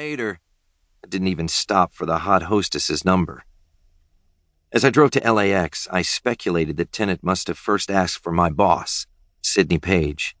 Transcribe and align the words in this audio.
Later. 0.00 0.40
I 1.04 1.08
didn't 1.08 1.28
even 1.28 1.46
stop 1.46 1.92
for 1.92 2.06
the 2.06 2.20
hot 2.20 2.44
hostess's 2.44 3.04
number. 3.04 3.44
As 4.72 4.82
I 4.82 4.88
drove 4.88 5.10
to 5.10 5.32
LAX, 5.32 5.86
I 5.92 6.00
speculated 6.00 6.78
that 6.78 6.90
Tennet 6.90 7.22
must 7.22 7.48
have 7.48 7.58
first 7.58 7.90
asked 7.90 8.22
for 8.22 8.32
my 8.32 8.48
boss, 8.48 9.06
Sidney 9.42 9.78
Page. 9.78 10.34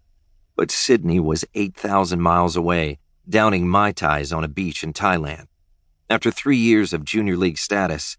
But 0.56 0.70
Sidney 0.70 1.20
was 1.20 1.44
8,000 1.54 2.22
miles 2.22 2.56
away, 2.56 3.00
downing 3.28 3.68
Mai 3.68 3.92
Tais 3.92 4.32
on 4.32 4.44
a 4.44 4.48
beach 4.48 4.82
in 4.82 4.94
Thailand. 4.94 5.48
After 6.08 6.30
three 6.30 6.56
years 6.56 6.94
of 6.94 7.04
junior 7.04 7.36
league 7.36 7.58
status, 7.58 8.16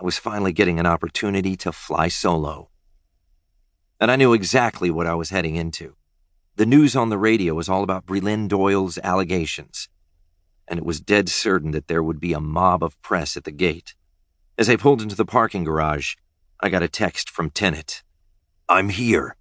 I 0.00 0.04
was 0.06 0.16
finally 0.16 0.54
getting 0.54 0.80
an 0.80 0.86
opportunity 0.86 1.54
to 1.56 1.70
fly 1.70 2.08
solo. 2.08 2.70
And 4.00 4.10
I 4.10 4.16
knew 4.16 4.32
exactly 4.32 4.90
what 4.90 5.06
I 5.06 5.16
was 5.16 5.28
heading 5.28 5.54
into. 5.54 5.96
The 6.56 6.64
news 6.64 6.96
on 6.96 7.10
the 7.10 7.18
radio 7.18 7.52
was 7.52 7.68
all 7.68 7.82
about 7.82 8.06
Breland 8.06 8.48
Doyle's 8.48 8.96
allegations, 9.04 9.90
and 10.68 10.78
it 10.78 10.84
was 10.84 11.00
dead 11.00 11.28
certain 11.28 11.70
that 11.72 11.88
there 11.88 12.02
would 12.02 12.20
be 12.20 12.32
a 12.32 12.40
mob 12.40 12.84
of 12.84 13.00
press 13.02 13.36
at 13.36 13.44
the 13.44 13.50
gate. 13.50 13.94
As 14.56 14.68
I 14.68 14.76
pulled 14.76 15.02
into 15.02 15.16
the 15.16 15.24
parking 15.24 15.64
garage, 15.64 16.14
I 16.60 16.68
got 16.68 16.82
a 16.82 16.88
text 16.88 17.30
from 17.30 17.50
Tennet. 17.50 18.02
I'm 18.68 18.88
here. 18.90 19.36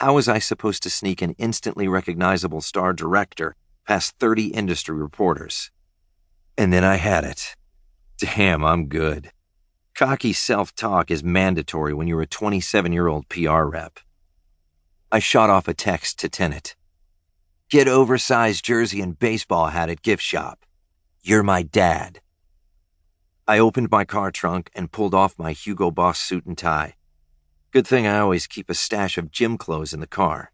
How 0.00 0.14
was 0.14 0.28
I 0.28 0.38
supposed 0.38 0.82
to 0.82 0.90
sneak 0.90 1.22
an 1.22 1.34
instantly 1.38 1.88
recognizable 1.88 2.60
star 2.60 2.92
director 2.92 3.56
past 3.86 4.18
30 4.18 4.48
industry 4.48 4.96
reporters? 4.96 5.70
And 6.58 6.72
then 6.72 6.84
I 6.84 6.96
had 6.96 7.24
it. 7.24 7.56
Damn, 8.18 8.64
I'm 8.64 8.86
good. 8.86 9.30
Cocky 9.94 10.32
self 10.32 10.74
talk 10.74 11.10
is 11.10 11.22
mandatory 11.22 11.94
when 11.94 12.08
you're 12.08 12.22
a 12.22 12.26
27 12.26 12.92
year 12.92 13.06
old 13.06 13.28
PR 13.28 13.62
rep. 13.62 14.00
I 15.12 15.20
shot 15.20 15.50
off 15.50 15.68
a 15.68 15.74
text 15.74 16.18
to 16.18 16.28
Tennet. 16.28 16.74
Get 17.74 17.88
oversized 17.88 18.64
jersey 18.64 19.00
and 19.00 19.18
baseball 19.18 19.66
hat 19.66 19.90
at 19.90 20.02
gift 20.02 20.22
shop. 20.22 20.64
You're 21.24 21.42
my 21.42 21.62
dad. 21.64 22.20
I 23.48 23.58
opened 23.58 23.90
my 23.90 24.04
car 24.04 24.30
trunk 24.30 24.70
and 24.76 24.92
pulled 24.92 25.12
off 25.12 25.40
my 25.40 25.50
Hugo 25.50 25.90
Boss 25.90 26.20
suit 26.20 26.46
and 26.46 26.56
tie. 26.56 26.94
Good 27.72 27.84
thing 27.84 28.06
I 28.06 28.20
always 28.20 28.46
keep 28.46 28.70
a 28.70 28.74
stash 28.74 29.18
of 29.18 29.32
gym 29.32 29.58
clothes 29.58 29.92
in 29.92 29.98
the 29.98 30.06
car. 30.06 30.52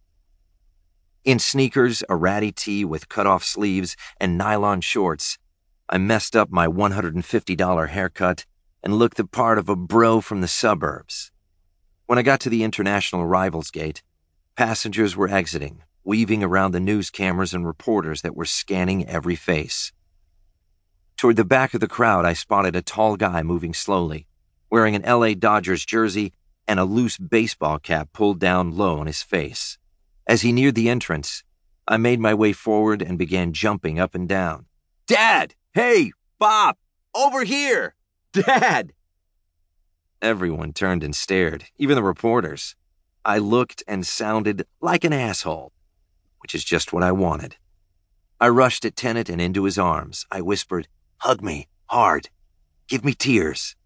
In 1.22 1.38
sneakers, 1.38 2.02
a 2.08 2.16
ratty 2.16 2.52
tee 2.52 2.86
with 2.86 3.10
cut 3.10 3.26
off 3.26 3.44
sleeves, 3.44 3.98
and 4.18 4.38
nylon 4.38 4.80
shorts, 4.80 5.36
I 5.90 5.98
messed 5.98 6.34
up 6.34 6.50
my 6.50 6.66
$150 6.66 7.88
haircut 7.90 8.46
and 8.82 8.98
looked 8.98 9.18
the 9.18 9.26
part 9.26 9.58
of 9.58 9.68
a 9.68 9.76
bro 9.76 10.22
from 10.22 10.40
the 10.40 10.48
suburbs. 10.48 11.32
When 12.06 12.18
I 12.18 12.22
got 12.22 12.40
to 12.40 12.48
the 12.48 12.62
International 12.62 13.20
Arrivals 13.20 13.70
Gate, 13.70 14.02
passengers 14.56 15.18
were 15.18 15.28
exiting, 15.28 15.82
weaving 16.04 16.42
around 16.42 16.72
the 16.72 16.80
news 16.80 17.10
cameras 17.10 17.54
and 17.54 17.66
reporters 17.66 18.22
that 18.22 18.36
were 18.36 18.44
scanning 18.44 19.06
every 19.06 19.36
face. 19.36 19.92
Toward 21.16 21.36
the 21.36 21.44
back 21.44 21.74
of 21.74 21.80
the 21.80 21.88
crowd, 21.88 22.24
I 22.24 22.32
spotted 22.32 22.74
a 22.74 22.82
tall 22.82 23.16
guy 23.16 23.42
moving 23.42 23.74
slowly, 23.74 24.26
wearing 24.70 24.94
an 24.94 25.02
LA 25.02 25.34
Dodgers 25.34 25.84
jersey 25.84 26.32
and 26.66 26.80
a 26.80 26.84
loose 26.84 27.18
baseball 27.18 27.78
cap 27.78 28.08
pulled 28.12 28.38
down 28.38 28.76
low 28.76 29.00
on 29.00 29.06
his 29.06 29.22
face. 29.22 29.76
As 30.26 30.42
he 30.42 30.52
neared 30.52 30.76
the 30.76 30.88
entrance, 30.88 31.42
I 31.86 31.96
made 31.96 32.20
my 32.20 32.32
way 32.32 32.52
forward 32.52 33.02
and 33.02 33.18
began 33.18 33.52
jumping 33.52 33.98
up 33.98 34.14
and 34.14 34.28
down. 34.28 34.66
Dad! 35.06 35.54
Hey! 35.74 36.12
Bob! 36.38 36.76
Over 37.14 37.44
here! 37.44 37.96
Dad! 38.32 38.92
Everyone 40.22 40.72
turned 40.72 41.02
and 41.02 41.16
stared, 41.16 41.64
even 41.78 41.96
the 41.96 42.02
reporters. 42.02 42.76
I 43.24 43.38
looked 43.38 43.82
and 43.88 44.06
sounded 44.06 44.66
like 44.80 45.02
an 45.02 45.12
asshole, 45.12 45.72
which 46.50 46.56
is 46.56 46.64
just 46.64 46.92
what 46.92 47.04
I 47.04 47.12
wanted. 47.12 47.54
I 48.40 48.48
rushed 48.48 48.84
at 48.84 48.96
Tennet 48.96 49.28
and 49.28 49.40
into 49.40 49.66
his 49.66 49.78
arms. 49.78 50.26
I 50.32 50.40
whispered, 50.40 50.88
Hug 51.18 51.42
me, 51.42 51.68
hard. 51.86 52.28
Give 52.88 53.04
me 53.04 53.14
tears. 53.14 53.76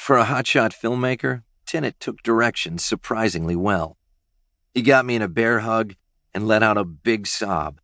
For 0.00 0.18
a 0.18 0.24
hotshot 0.24 0.74
filmmaker, 0.74 1.44
Tennet 1.64 2.00
took 2.00 2.24
directions 2.24 2.84
surprisingly 2.84 3.54
well. 3.54 3.98
He 4.74 4.82
got 4.82 5.06
me 5.06 5.14
in 5.14 5.22
a 5.22 5.28
bear 5.28 5.60
hug 5.60 5.94
and 6.34 6.48
let 6.48 6.64
out 6.64 6.76
a 6.76 6.84
big 6.84 7.28
sob. 7.28 7.80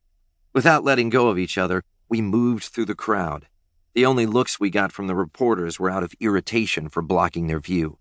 Without 0.53 0.83
letting 0.83 1.09
go 1.09 1.29
of 1.29 1.39
each 1.39 1.57
other, 1.57 1.85
we 2.09 2.21
moved 2.21 2.65
through 2.65 2.87
the 2.87 2.97
crowd. 2.97 3.47
The 3.95 4.05
only 4.05 4.27
looks 4.27 4.59
we 4.59 4.69
got 4.69 4.91
from 4.91 5.07
the 5.07 5.15
reporters 5.15 5.79
were 5.79 5.91
out 5.91 6.03
of 6.03 6.15
irritation 6.19 6.89
for 6.89 7.03
blocking 7.03 7.47
their 7.47 7.61
view. 7.61 7.99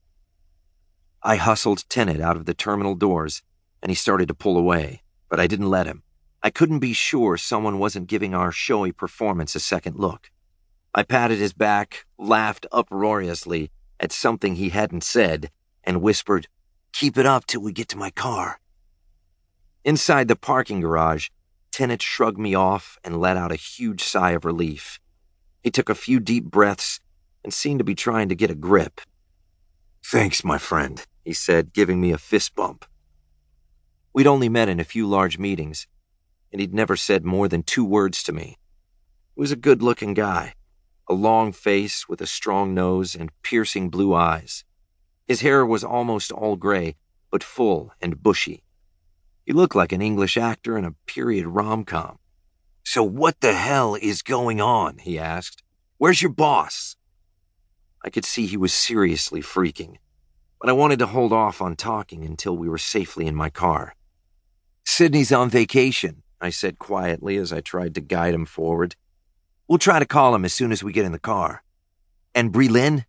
I 1.21 1.35
hustled 1.35 1.87
Tennet 1.89 2.19
out 2.19 2.37
of 2.37 2.47
the 2.47 2.55
terminal 2.55 2.95
doors, 2.95 3.43
and 3.83 3.91
he 3.91 3.95
started 3.95 4.27
to 4.29 4.33
pull 4.33 4.57
away, 4.57 5.00
but 5.31 5.39
I 5.39 5.47
didn't 5.47 5.69
let 5.69 5.87
him. 5.87 6.03
I 6.43 6.49
couldn't 6.49 6.79
be 6.79 6.91
sure 6.91 7.37
someone 7.37 7.79
wasn't 7.79 8.07
giving 8.07 8.35
our 8.35 8.51
showy 8.51 8.91
performance 8.91 9.55
a 9.55 9.61
second 9.61 9.95
look. 9.97 10.29
I 10.93 11.03
patted 11.03 11.39
his 11.39 11.53
back, 11.53 12.05
laughed 12.19 12.65
uproariously 12.69 13.71
at 13.97 14.11
something 14.11 14.55
he 14.55 14.69
hadn't 14.69 15.05
said, 15.05 15.49
and 15.85 16.01
whispered, 16.01 16.47
Keep 16.91 17.17
it 17.17 17.25
up 17.25 17.45
till 17.45 17.61
we 17.61 17.71
get 17.71 17.87
to 17.89 17.97
my 17.97 18.09
car. 18.09 18.59
Inside 19.85 20.27
the 20.27 20.35
parking 20.35 20.81
garage, 20.81 21.29
Tennet 21.71 22.01
shrugged 22.01 22.37
me 22.37 22.53
off 22.53 22.99
and 23.01 23.21
let 23.21 23.37
out 23.37 23.53
a 23.53 23.55
huge 23.55 24.03
sigh 24.03 24.31
of 24.31 24.43
relief. 24.43 24.99
He 25.63 25.71
took 25.71 25.87
a 25.87 25.95
few 25.95 26.19
deep 26.19 26.43
breaths 26.43 26.99
and 27.41 27.53
seemed 27.53 27.79
to 27.79 27.85
be 27.85 27.95
trying 27.95 28.27
to 28.27 28.35
get 28.35 28.51
a 28.51 28.55
grip. 28.55 28.99
Thanks, 30.03 30.43
my 30.43 30.57
friend, 30.57 31.01
he 31.23 31.31
said, 31.31 31.71
giving 31.71 32.01
me 32.01 32.11
a 32.11 32.17
fist 32.17 32.53
bump. 32.53 32.85
We'd 34.13 34.27
only 34.27 34.49
met 34.49 34.69
in 34.69 34.79
a 34.79 34.85
few 34.85 35.07
large 35.07 35.37
meetings, 35.37 35.87
and 36.51 36.59
he'd 36.59 36.73
never 36.73 36.97
said 36.97 37.23
more 37.23 37.47
than 37.47 37.63
two 37.63 37.85
words 37.85 38.23
to 38.23 38.33
me. 38.33 38.57
He 39.35 39.39
was 39.39 39.51
a 39.51 39.55
good 39.55 39.81
looking 39.81 40.13
guy 40.13 40.55
a 41.11 41.13
long 41.13 41.51
face 41.51 42.07
with 42.07 42.21
a 42.21 42.25
strong 42.25 42.73
nose 42.73 43.15
and 43.15 43.31
piercing 43.43 43.89
blue 43.89 44.15
eyes. 44.15 44.63
His 45.27 45.41
hair 45.41 45.65
was 45.65 45.83
almost 45.83 46.31
all 46.31 46.55
gray, 46.55 46.95
but 47.29 47.43
full 47.43 47.91
and 48.01 48.23
bushy. 48.23 48.63
He 49.45 49.51
looked 49.51 49.75
like 49.75 49.91
an 49.91 50.01
English 50.01 50.37
actor 50.37 50.77
in 50.77 50.85
a 50.85 50.95
period 51.07 51.47
rom 51.47 51.83
com. 51.83 52.17
So, 52.85 53.03
what 53.03 53.41
the 53.41 53.53
hell 53.53 53.95
is 53.95 54.21
going 54.21 54.61
on? 54.61 54.99
he 54.99 55.19
asked. 55.19 55.63
Where's 55.97 56.21
your 56.21 56.31
boss? 56.31 56.95
I 58.03 58.09
could 58.09 58.25
see 58.25 58.45
he 58.45 58.57
was 58.57 58.73
seriously 58.73 59.41
freaking, 59.41 59.97
but 60.61 60.69
I 60.69 60.73
wanted 60.73 60.99
to 60.99 61.07
hold 61.07 61.33
off 61.33 61.61
on 61.61 61.75
talking 61.75 62.23
until 62.23 62.55
we 62.55 62.69
were 62.69 62.77
safely 62.77 63.27
in 63.27 63.35
my 63.35 63.49
car. 63.49 63.95
Sidney's 64.85 65.31
on 65.31 65.49
vacation, 65.49 66.23
I 66.39 66.49
said 66.49 66.79
quietly 66.79 67.37
as 67.37 67.53
I 67.53 67.61
tried 67.61 67.95
to 67.95 68.01
guide 68.01 68.33
him 68.33 68.45
forward. 68.45 68.95
We'll 69.67 69.77
try 69.77 69.99
to 69.99 70.05
call 70.05 70.35
him 70.35 70.45
as 70.45 70.53
soon 70.53 70.71
as 70.71 70.83
we 70.83 70.91
get 70.91 71.05
in 71.05 71.11
the 71.11 71.19
car. 71.19 71.63
And 72.35 72.51
Breland, 72.51 73.05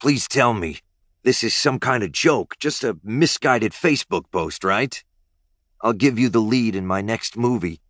please 0.00 0.26
tell 0.28 0.52
me 0.54 0.80
this 1.22 1.44
is 1.44 1.54
some 1.54 1.78
kind 1.78 2.02
of 2.02 2.12
joke, 2.12 2.56
just 2.58 2.82
a 2.84 2.98
misguided 3.02 3.72
Facebook 3.72 4.24
post, 4.30 4.64
right? 4.64 5.02
I'll 5.80 5.92
give 5.92 6.18
you 6.18 6.28
the 6.28 6.40
lead 6.40 6.74
in 6.74 6.86
my 6.86 7.00
next 7.00 7.36
movie. 7.36 7.80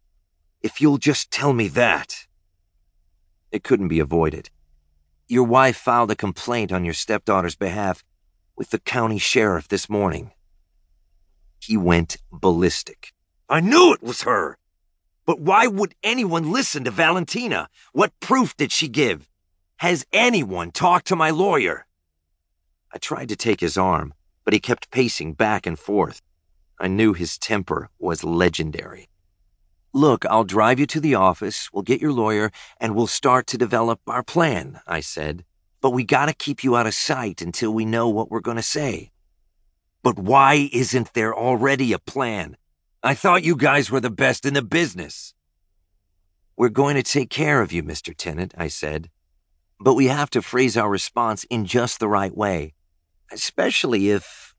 If 0.63 0.81
you'll 0.81 0.99
just 0.99 1.31
tell 1.31 1.53
me 1.53 1.69
that. 1.69 2.27
It 3.51 3.65
couldn't 3.65 3.89
be 3.89 4.01
avoided. 4.01 4.51
Your 5.29 5.45
wife 5.45 5.77
filed 5.77 6.11
a 6.11 6.17
complaint 6.17 6.73
on 6.73 6.85
your 6.85 6.95
stepdaughter's 6.95 7.57
behalf 7.57 8.05
with 8.57 8.71
the 8.71 8.79
county 8.79 9.19
sheriff 9.19 9.69
this 9.69 9.89
morning. 9.89 10.33
He 11.59 11.77
went 11.77 12.19
ballistic. 12.31 13.13
I 13.53 13.61
knew 13.61 13.93
it 13.93 14.03
was 14.03 14.23
her! 14.23 14.57
But 15.27 15.39
why 15.39 15.67
would 15.67 15.95
anyone 16.03 16.51
listen 16.51 16.85
to 16.85 16.91
Valentina? 16.91 17.69
What 17.93 18.19
proof 18.19 18.57
did 18.57 18.73
she 18.73 18.89
give? 18.89 19.29
Has 19.77 20.07
anyone 20.11 20.71
talked 20.71 21.07
to 21.09 21.17
my 21.17 21.29
lawyer? 21.29 21.85
I 22.95 22.97
tried 22.97 23.29
to 23.29 23.37
take 23.37 23.61
his 23.61 23.77
arm, 23.77 24.15
but 24.47 24.55
he 24.55 24.59
kept 24.59 24.91
pacing 24.91 25.35
back 25.35 25.67
and 25.67 25.79
forth. 25.79 26.23
I 26.81 26.89
knew 26.89 27.13
his 27.13 27.37
temper 27.37 27.91
was 27.99 28.25
legendary. 28.25 29.11
Look, 29.93 30.25
I'll 30.25 30.45
drive 30.45 30.81
you 30.81 30.87
to 30.87 31.01
the 31.01 31.17
office, 31.17 31.69
we'll 31.75 31.83
get 31.83 32.01
your 32.01 32.13
lawyer, 32.13 32.51
and 32.81 32.95
we'll 32.95 33.07
start 33.07 33.47
to 33.49 33.59
develop 33.59 34.01
our 34.07 34.23
plan, 34.23 34.81
I 34.87 35.01
said. 35.01 35.45
But 35.83 35.91
we 35.91 36.05
gotta 36.05 36.33
keep 36.33 36.65
you 36.65 36.75
out 36.75 36.87
of 36.87 36.95
sight 36.95 37.43
until 37.43 37.75
we 37.75 37.85
know 37.85 38.09
what 38.09 38.31
we're 38.31 38.41
gonna 38.41 38.63
say. 38.63 39.13
But 40.03 40.19
why 40.19 40.71
isn't 40.73 41.13
there 41.13 41.35
already 41.37 41.93
a 41.93 41.99
plan? 41.99 42.57
I 43.05 43.15
thought 43.15 43.43
you 43.43 43.57
guys 43.57 43.91
were 43.91 43.99
the 43.99 44.11
best 44.11 44.47
in 44.47 44.55
the 44.55 44.63
business. 44.63 45.35
We're 46.57 46.69
going 46.69 46.95
to 46.95 47.03
take 47.03 47.31
care 47.31 47.61
of 47.61 47.73
you, 47.73 47.83
Mr. 47.83 48.17
Tennet, 48.17 48.55
I 48.57 48.69
said. 48.69 49.11
But 49.81 49.95
we 49.95 50.07
have 50.07 50.31
to 50.31 50.41
phrase 50.41 50.77
our 50.77 50.89
response 50.89 51.43
in 51.51 51.65
just 51.65 51.99
the 51.99 52.07
right 52.07 52.37
way. 52.37 52.75
Especially 53.33 54.11
if. 54.11 54.55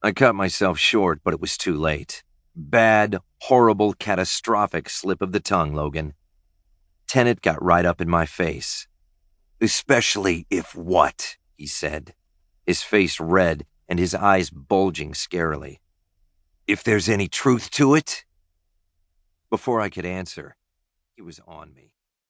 I 0.00 0.12
cut 0.12 0.36
myself 0.36 0.78
short, 0.78 1.22
but 1.24 1.34
it 1.34 1.40
was 1.40 1.58
too 1.58 1.74
late. 1.74 2.22
Bad, 2.54 3.18
horrible, 3.40 3.94
catastrophic 3.94 4.88
slip 4.88 5.20
of 5.20 5.32
the 5.32 5.40
tongue, 5.40 5.74
Logan. 5.74 6.14
Tennet 7.08 7.42
got 7.42 7.60
right 7.60 7.84
up 7.84 8.00
in 8.00 8.08
my 8.08 8.26
face. 8.26 8.86
Especially 9.60 10.46
if 10.50 10.76
what? 10.76 11.36
he 11.56 11.66
said, 11.66 12.14
his 12.64 12.84
face 12.84 13.18
red 13.18 13.66
and 13.88 13.98
his 13.98 14.14
eyes 14.14 14.50
bulging 14.50 15.14
scarily 15.14 15.78
if 16.66 16.82
there's 16.84 17.08
any 17.08 17.28
truth 17.28 17.70
to 17.72 17.94
it? 17.94 18.24
Before 19.50 19.80
I 19.80 19.88
could 19.90 20.06
answer, 20.06 20.56
he 21.14 21.22
was 21.22 21.40
on 21.46 21.74
me. 21.74 21.91